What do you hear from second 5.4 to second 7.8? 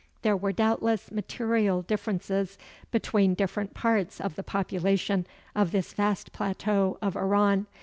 of this vast plateau of Iran.